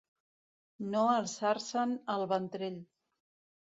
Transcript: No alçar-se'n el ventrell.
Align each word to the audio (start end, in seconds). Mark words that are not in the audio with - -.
No 0.95 1.03
alçar-se'n 1.17 1.97
el 2.17 2.29
ventrell. 2.35 2.85